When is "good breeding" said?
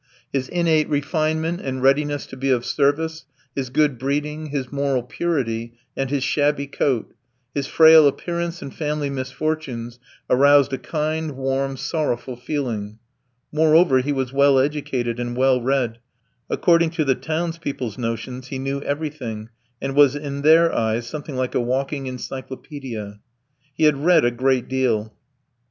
3.69-4.47